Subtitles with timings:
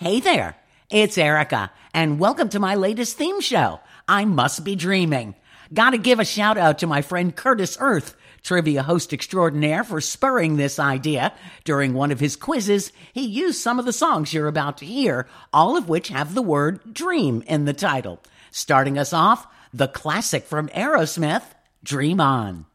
[0.00, 0.54] Hey there,
[0.90, 5.34] it's Erica, and welcome to my latest theme show, I Must Be Dreaming.
[5.74, 8.14] Gotta give a shout out to my friend Curtis Earth,
[8.44, 11.32] trivia host extraordinaire, for spurring this idea.
[11.64, 15.26] During one of his quizzes, he used some of the songs you're about to hear,
[15.52, 18.22] all of which have the word dream in the title.
[18.52, 21.42] Starting us off, the classic from Aerosmith,
[21.82, 22.66] Dream On.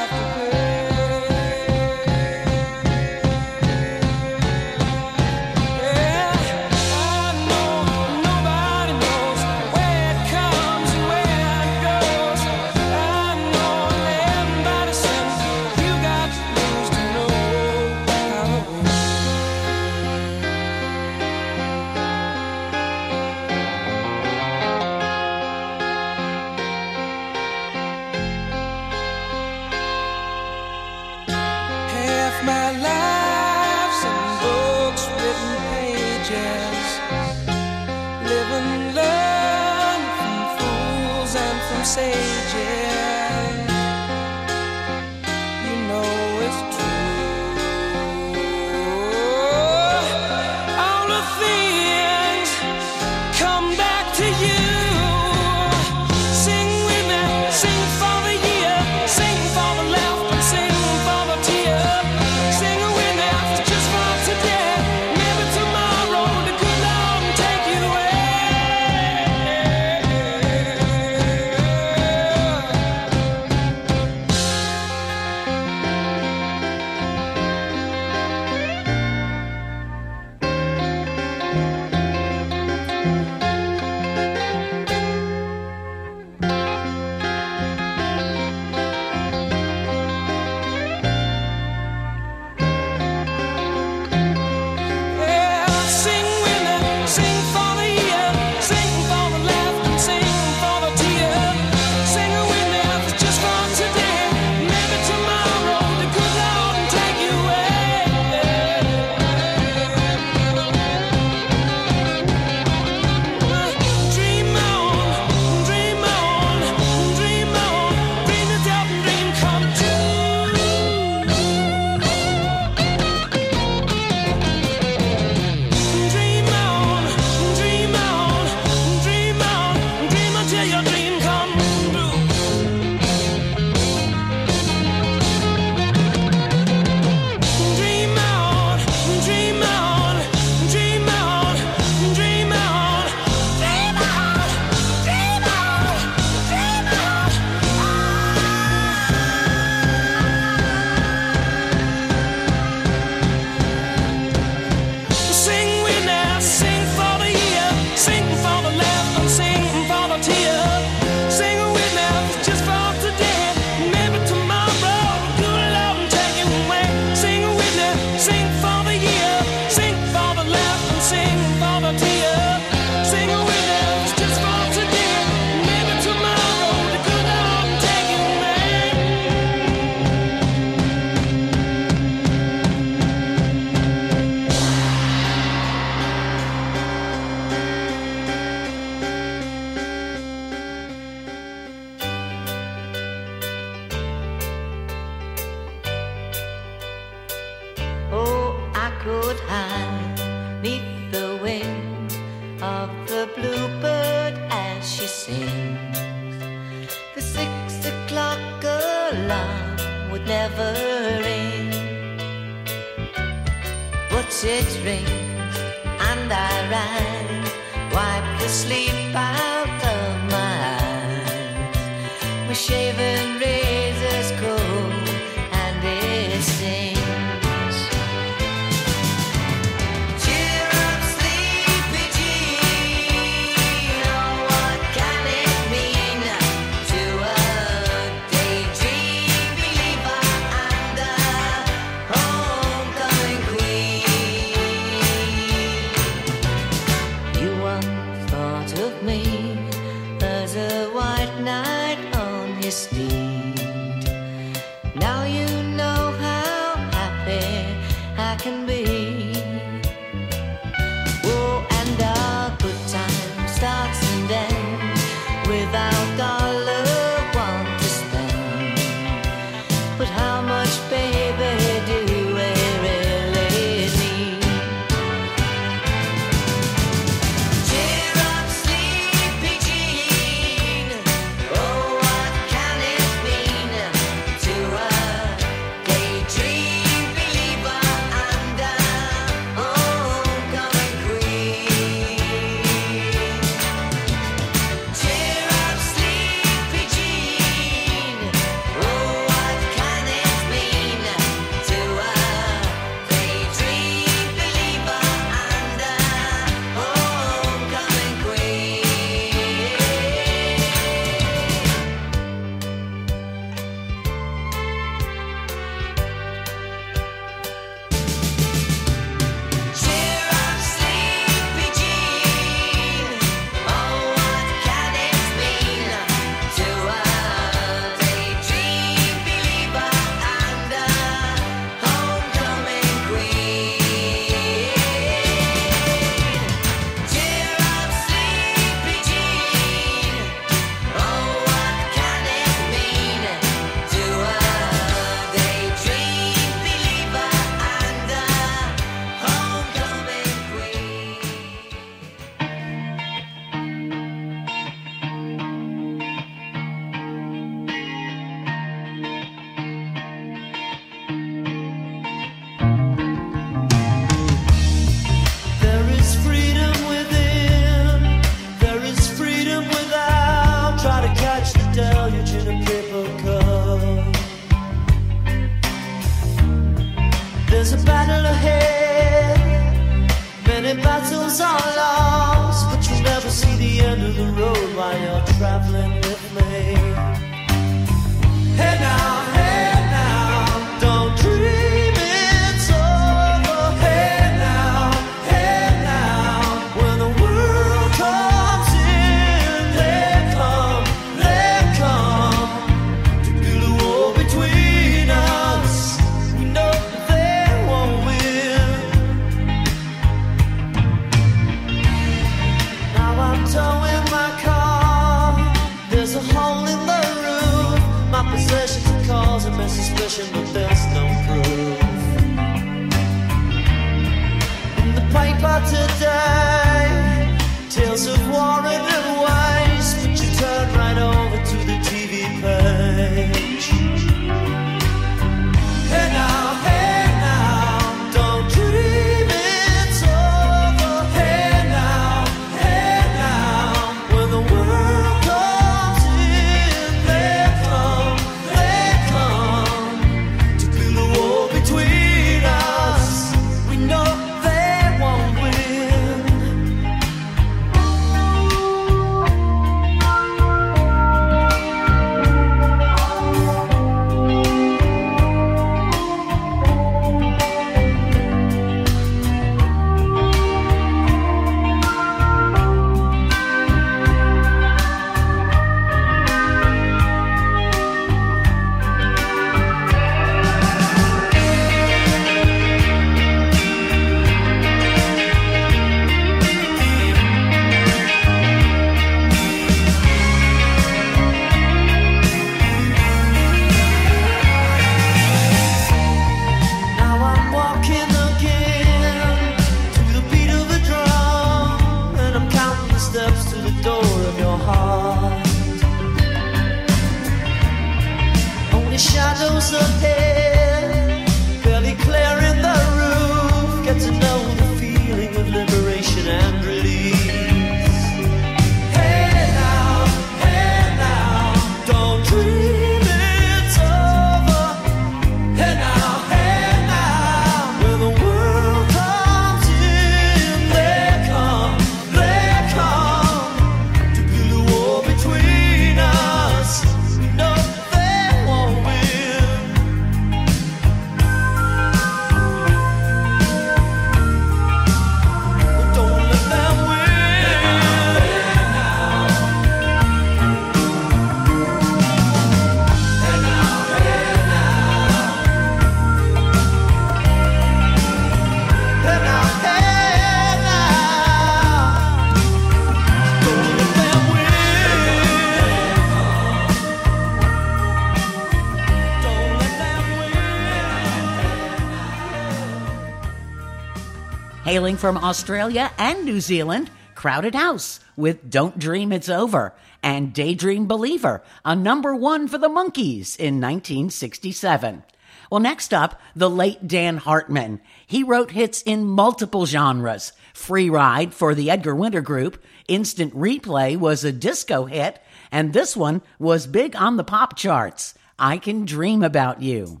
[574.72, 580.86] Hailing from Australia and New Zealand, Crowded House with Don't Dream It's Over and Daydream
[580.86, 585.02] Believer, a number one for the Monkees in 1967.
[585.50, 587.82] Well, next up, the late Dan Hartman.
[588.06, 590.32] He wrote hits in multiple genres.
[590.54, 592.56] Free Ride for the Edgar Winter Group,
[592.88, 598.14] Instant Replay was a disco hit, and this one was big on the pop charts.
[598.38, 600.00] I Can Dream About You.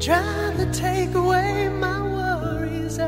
[0.00, 2.98] trying to take away my worries.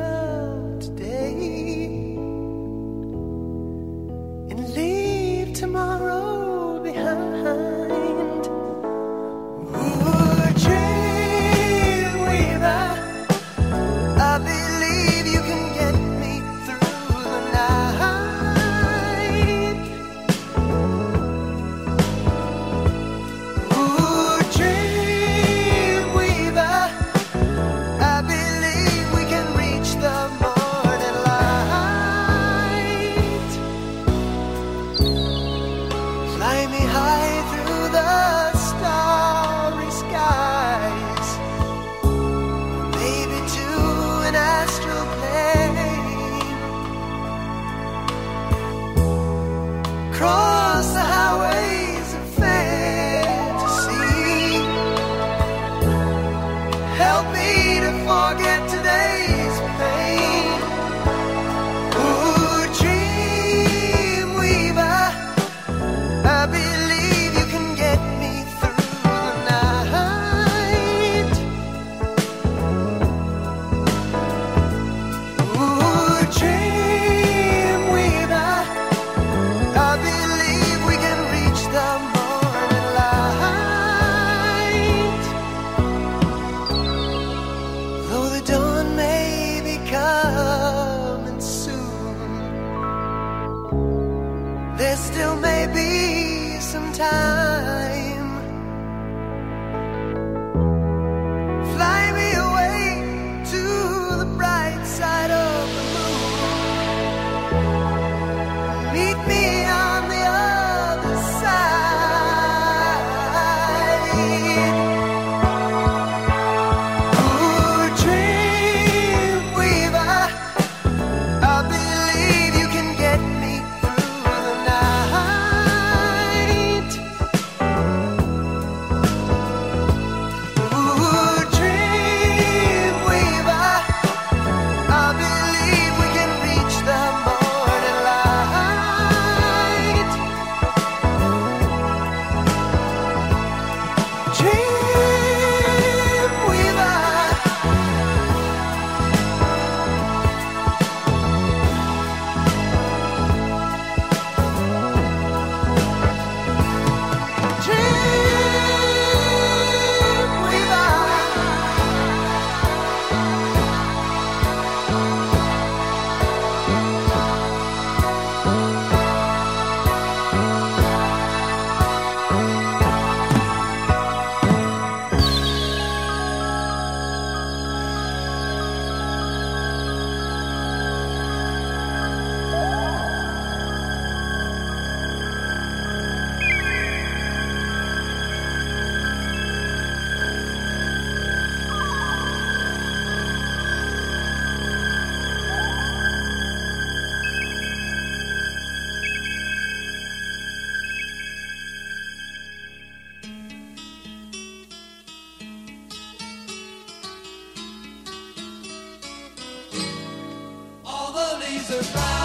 [211.71, 212.20] survive.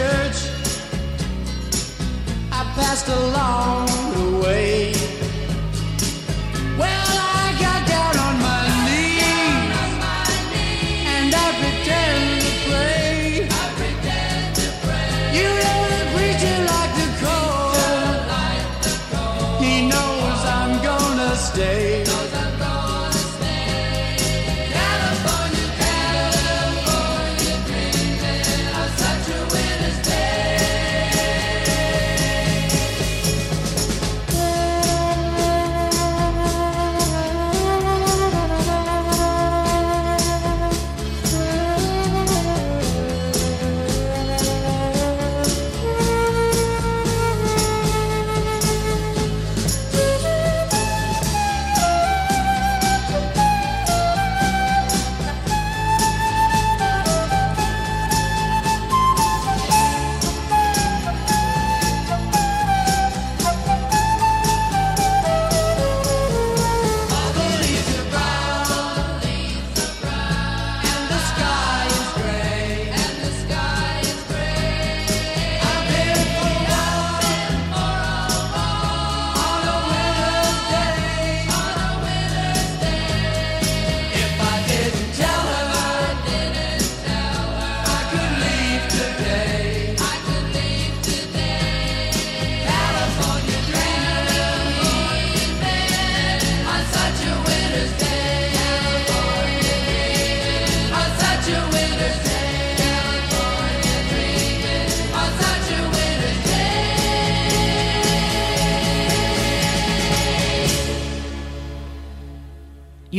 [0.00, 0.48] church.
[2.50, 3.89] I passed along.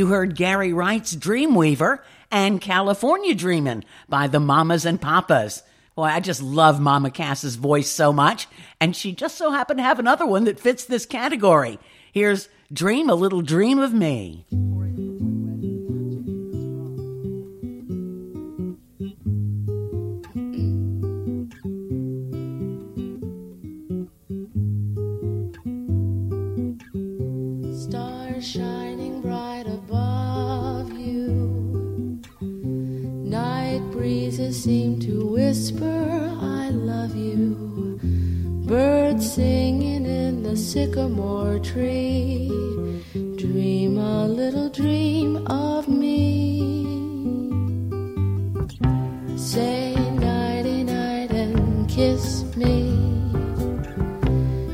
[0.02, 2.00] You heard Gary Wright's Dreamweaver
[2.32, 5.62] and California Dreamin' by the Mamas and Papas.
[5.94, 8.48] Boy, I just love Mama Cass's voice so much,
[8.80, 11.78] and she just so happened to have another one that fits this category.
[12.12, 14.44] Here's Dream a Little Dream of Me.
[34.62, 37.98] Seem to whisper, I love you.
[38.68, 42.48] Birds singing in the sycamore tree.
[43.38, 46.84] Dream a little dream of me.
[49.36, 52.94] Say nighty night and kiss me.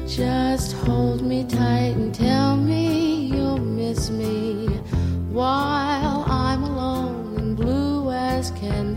[0.05, 4.67] Just hold me tight and tell me you'll miss me
[5.31, 8.96] while I'm alone and blue as can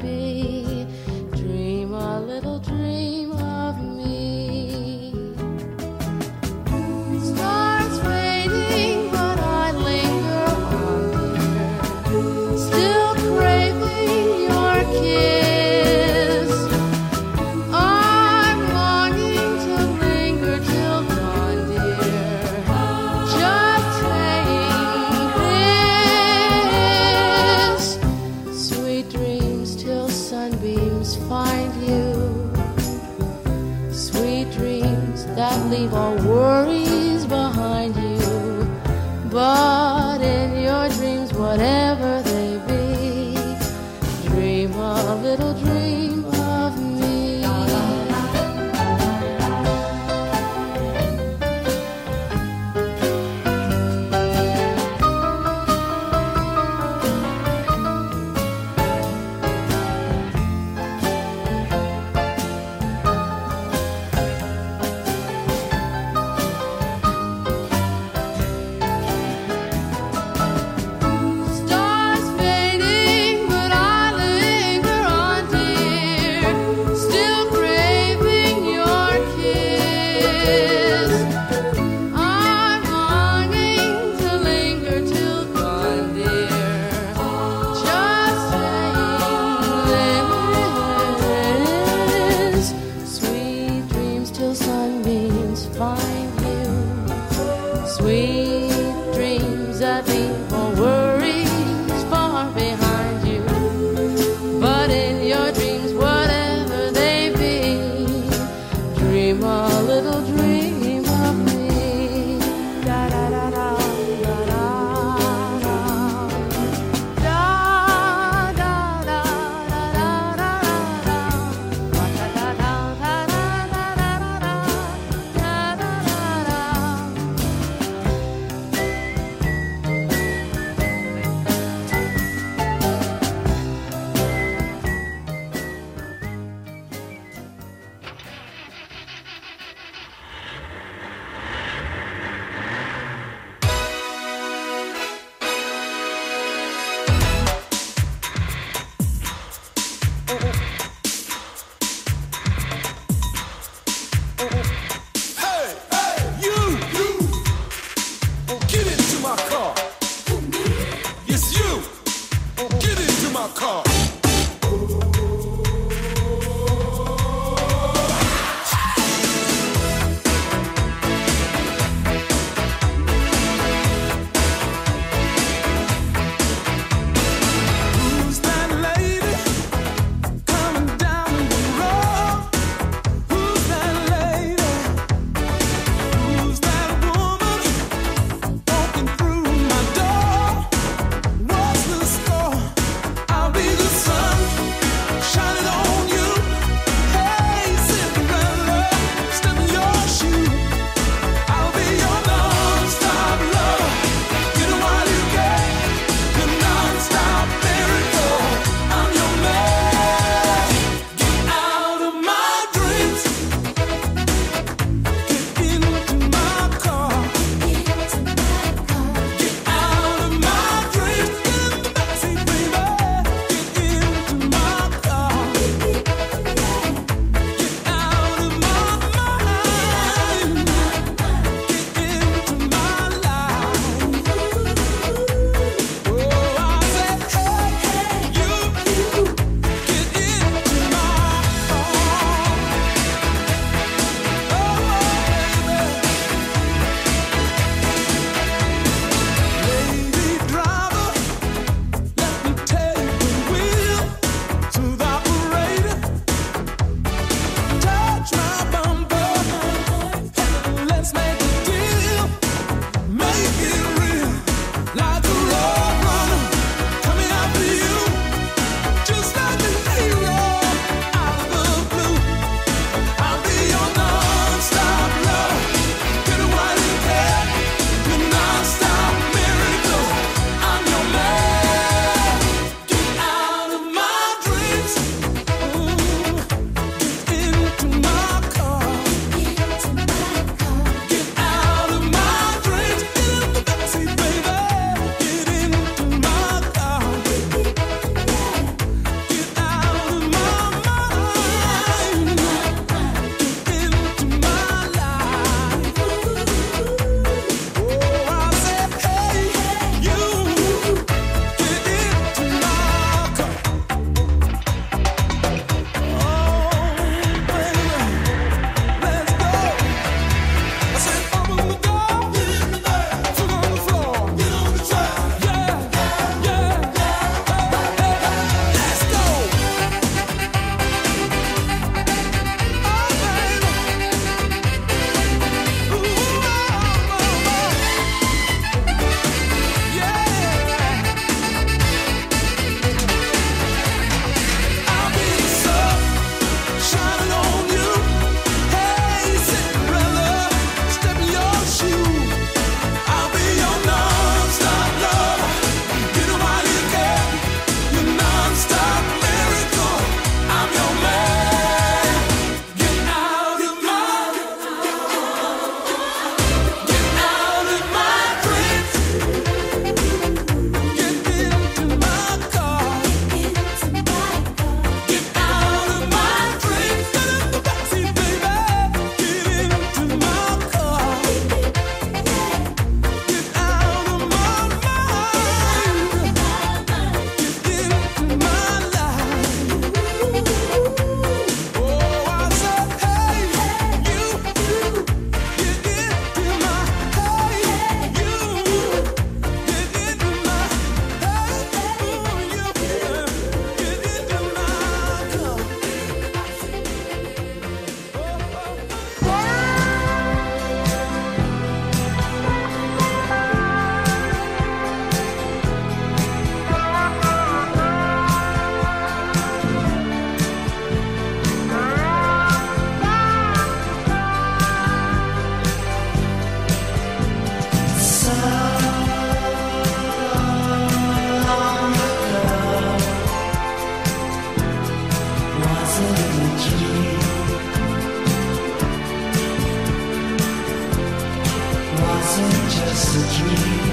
[443.20, 443.89] a dream.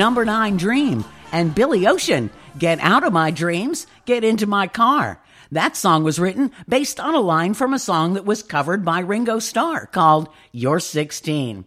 [0.00, 5.22] Number nine, Dream, and Billy Ocean, Get Out of My Dreams, Get Into My Car.
[5.52, 9.00] That song was written based on a line from a song that was covered by
[9.00, 11.66] Ringo Starr called You're 16.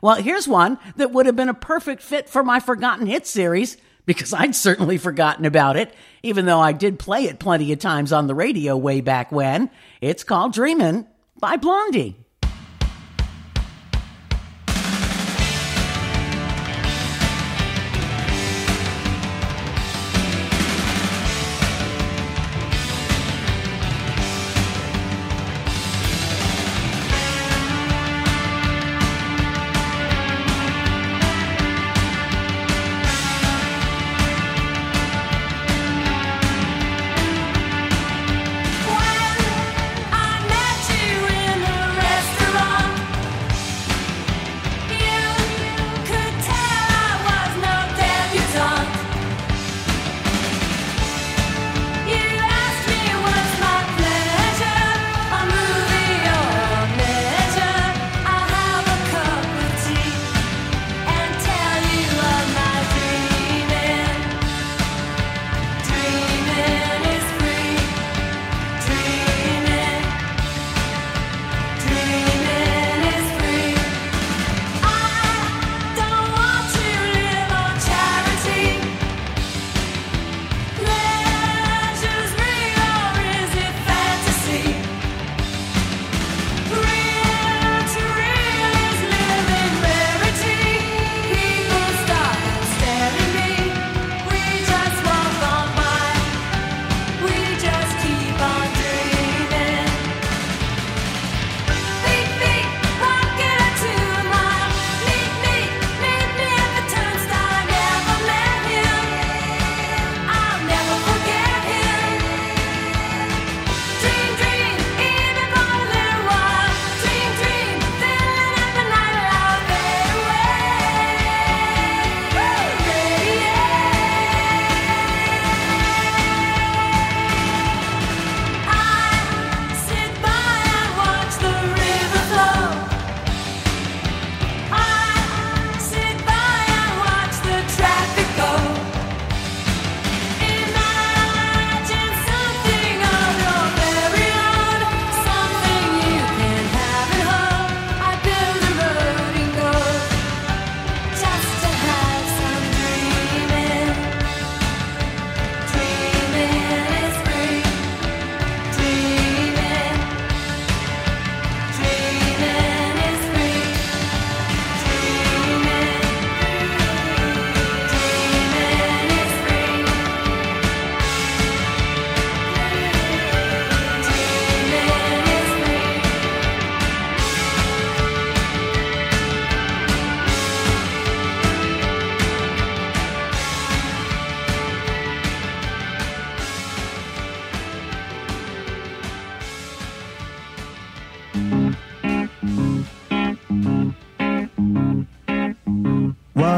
[0.00, 3.76] Well, here's one that would have been a perfect fit for my Forgotten Hits series
[4.06, 8.14] because I'd certainly forgotten about it, even though I did play it plenty of times
[8.14, 9.68] on the radio way back when.
[10.00, 11.06] It's called Dreamin'
[11.38, 12.23] by Blondie.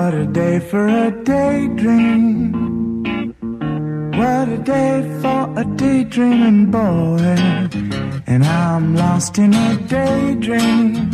[0.07, 2.53] What a day for a daydream.
[4.17, 7.35] What a day for a daydreaming boy.
[8.29, 11.11] And I'm lost in a daydream.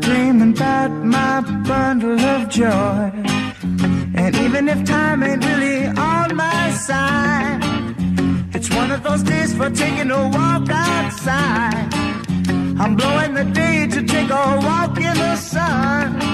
[0.00, 3.10] Dreaming about my bundle of joy.
[4.14, 7.62] And even if time ain't really on my side,
[8.52, 11.94] it's one of those days for taking a walk outside.
[12.78, 16.32] I'm blowing the day to take a walk in the sun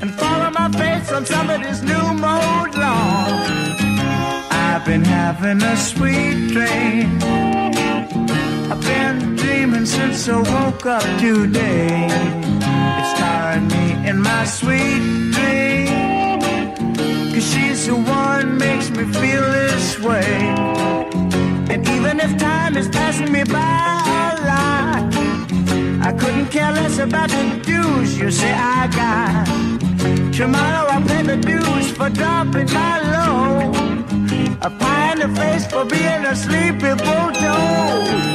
[0.00, 3.30] and follow my face on somebody's new mode lawn.
[4.50, 7.18] I've been having a sweet dream.
[8.70, 12.06] I've been dreaming since I woke up today.
[13.00, 15.02] It's tiring me in my sweet
[15.36, 16.40] dream.
[17.32, 20.54] Cause she's the one makes me feel this way.
[21.72, 24.13] And even if time is passing me by
[26.06, 29.46] I couldn't care less about the dues you say I got.
[30.34, 33.74] Tomorrow I'll pay the dues for dropping my load.
[34.60, 38.34] A pie in the face for being a sleepy bulldog.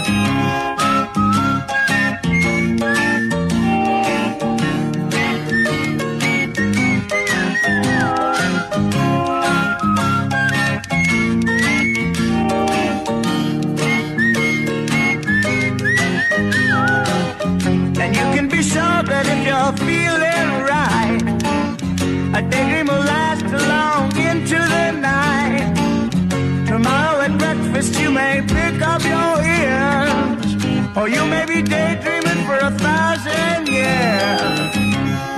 [31.00, 34.76] Or you may be daydreaming for a thousand years.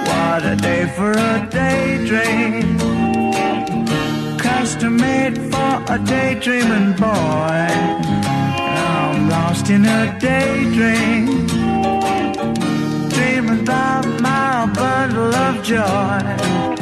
[0.10, 2.80] What a day for a daydream,
[4.40, 7.68] custom made for a daydreaming boy.
[8.88, 11.46] I'm lost in a daydream
[13.10, 16.81] dreaming about my bundle of joy.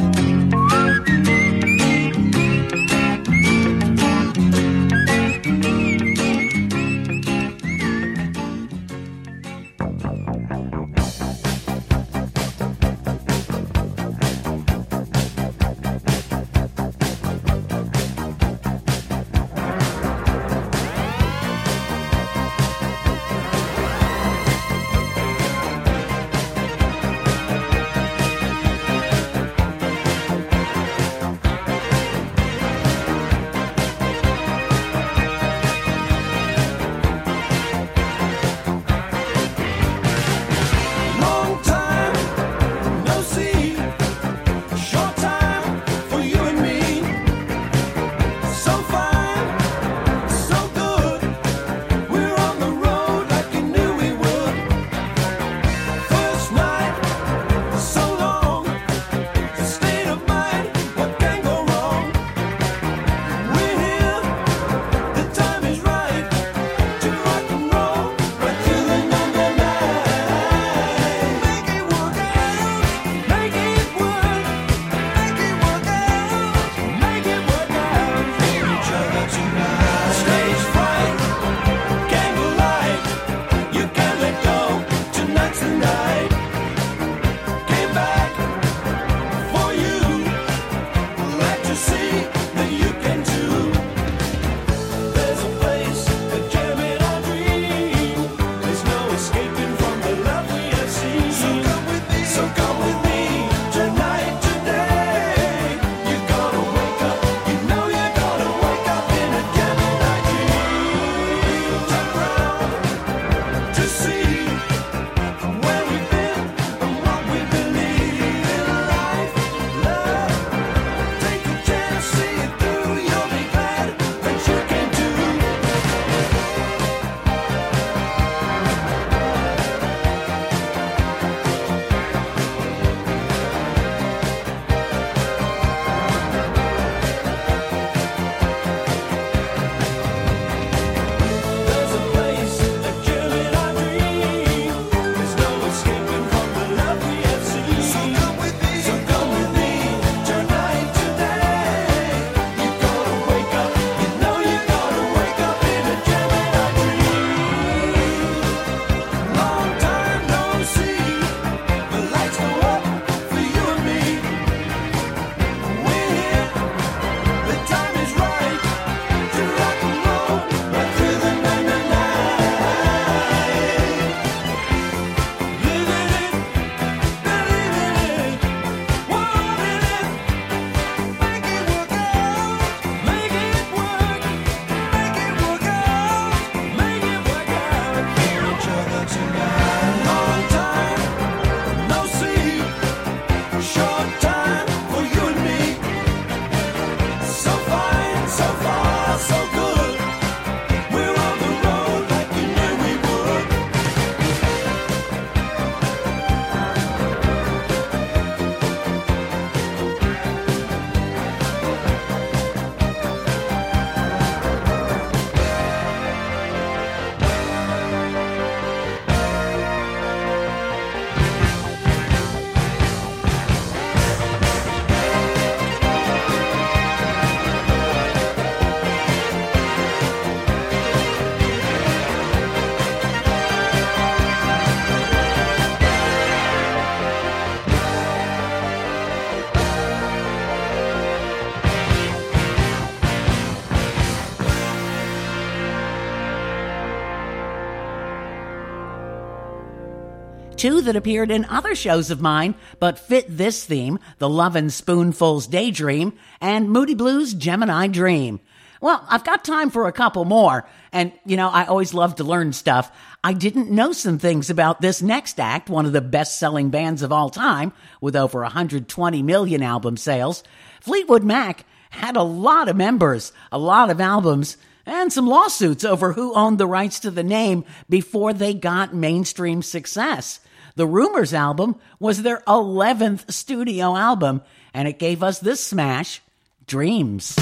[250.60, 255.46] Two that appeared in other shows of mine but fit this theme The Lovin' Spoonful's
[255.46, 258.40] Daydream and Moody Blues' Gemini Dream.
[258.82, 262.24] Well, I've got time for a couple more, and you know, I always love to
[262.24, 262.94] learn stuff.
[263.24, 267.00] I didn't know some things about this next act, one of the best selling bands
[267.00, 270.44] of all time, with over 120 million album sales.
[270.82, 276.12] Fleetwood Mac had a lot of members, a lot of albums, and some lawsuits over
[276.12, 280.40] who owned the rights to the name before they got mainstream success.
[280.76, 284.42] The Rumours album was their 11th studio album,
[284.72, 286.20] and it gave us this smash,
[286.66, 287.36] Dreams.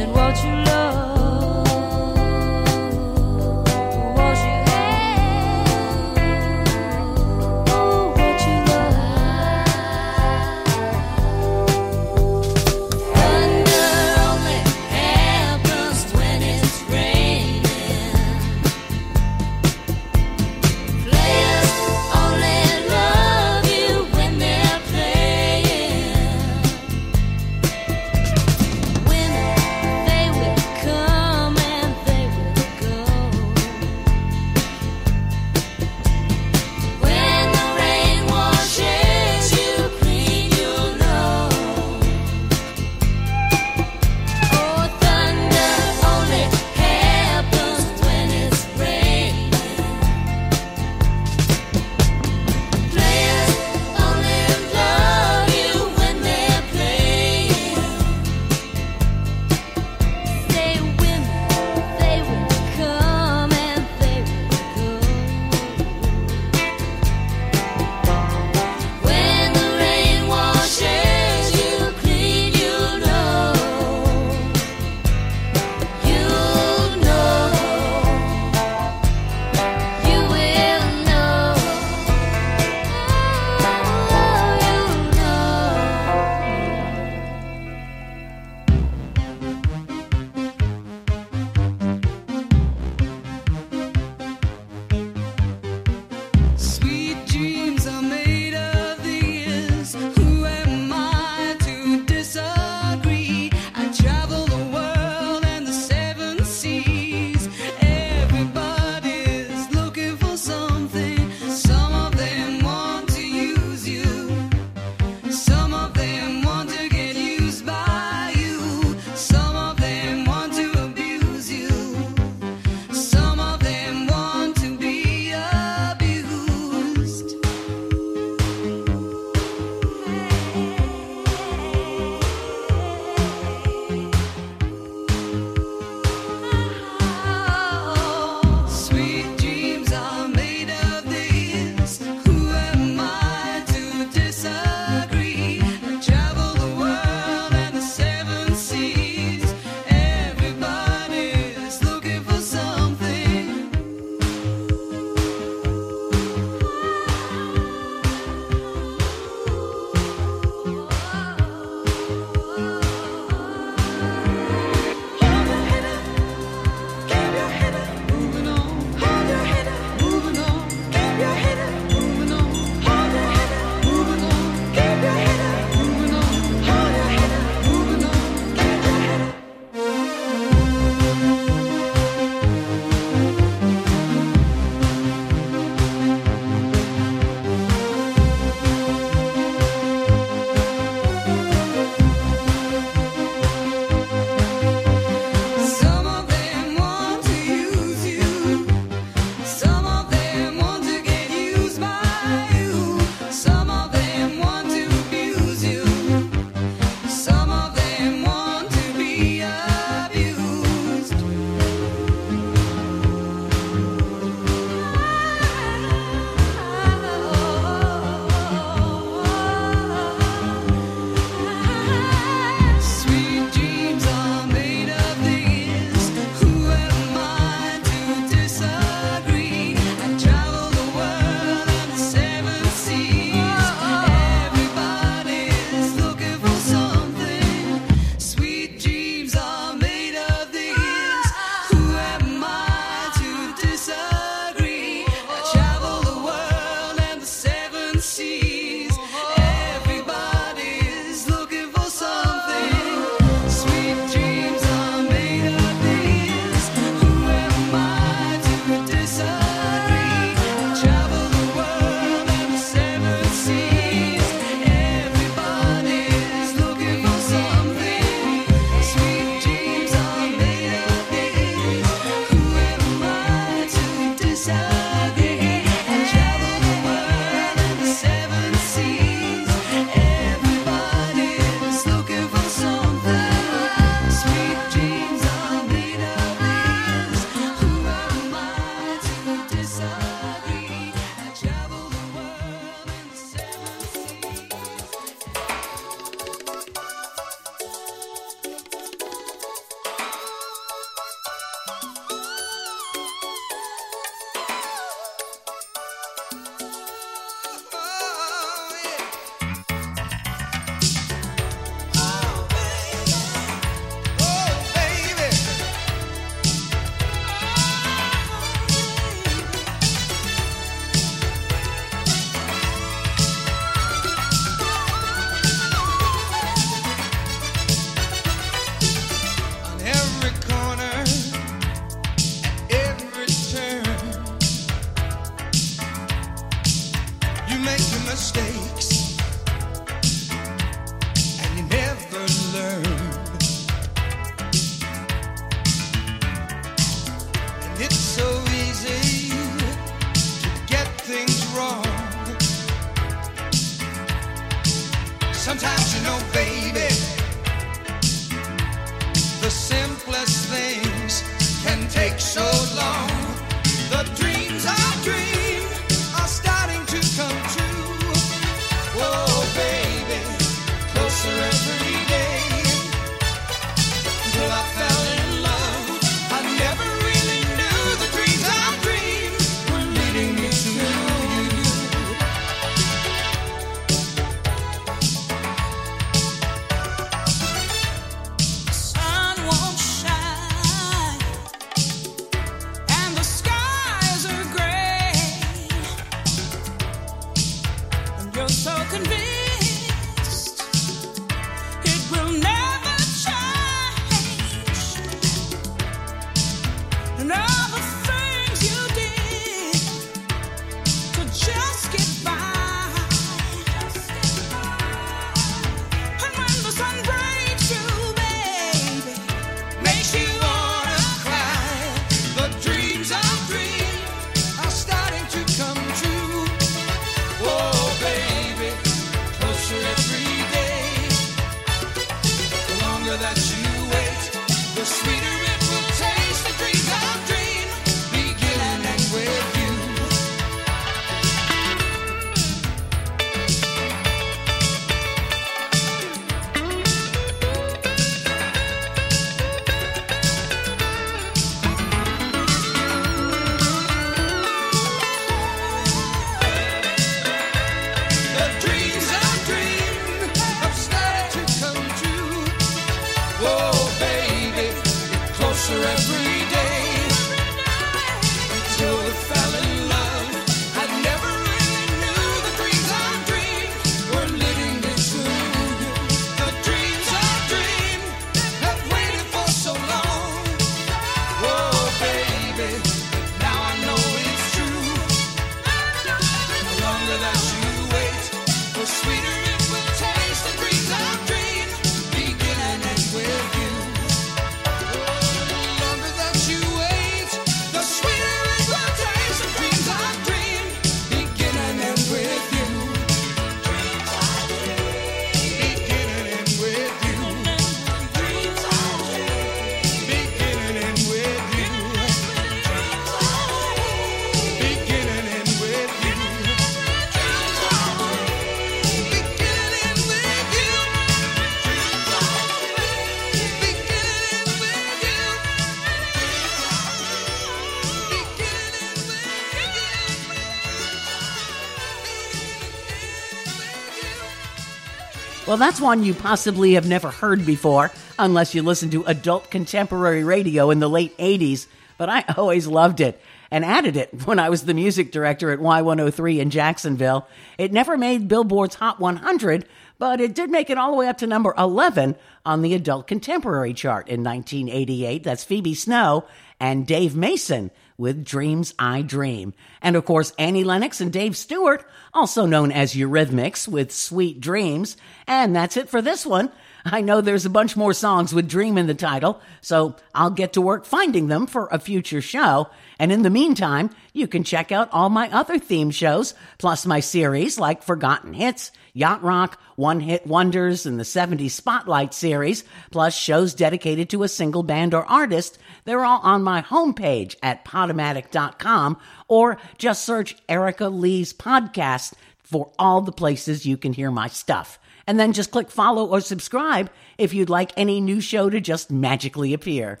[535.52, 540.24] Well, that's one you possibly have never heard before, unless you listen to adult contemporary
[540.24, 541.66] radio in the late 80s,
[541.98, 545.58] but I always loved it and added it when I was the music director at
[545.58, 547.28] Y103 in Jacksonville.
[547.58, 549.66] It never made Billboard's Hot 100,
[549.98, 553.06] but it did make it all the way up to number 11 on the adult
[553.06, 555.22] contemporary chart in 1988.
[555.22, 556.24] That's Phoebe Snow
[556.60, 559.54] and Dave Mason with Dreams I Dream.
[559.80, 561.84] And of course, Annie Lennox and Dave Stewart,
[562.14, 564.96] also known as Eurythmics, with Sweet Dreams.
[565.26, 566.50] And that's it for this one.
[566.84, 570.54] I know there's a bunch more songs with Dream in the title, so I'll get
[570.54, 572.70] to work finding them for a future show.
[572.98, 577.00] And in the meantime, you can check out all my other theme shows, plus my
[577.00, 583.16] series like Forgotten Hits, Yacht Rock, One Hit Wonders, and the 70s Spotlight series, plus
[583.16, 585.58] shows dedicated to a single band or artist.
[585.84, 593.00] They're all on my homepage at podomatic.com or just search Erica Lee's podcast for all
[593.00, 594.78] the places you can hear my stuff.
[595.06, 598.90] And then just click follow or subscribe if you'd like any new show to just
[598.90, 600.00] magically appear.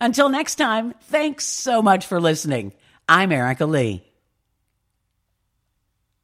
[0.00, 2.72] Until next time, thanks so much for listening.
[3.08, 4.07] I'm Erica Lee.